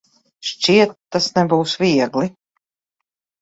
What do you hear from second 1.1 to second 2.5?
tas nebūs viegli.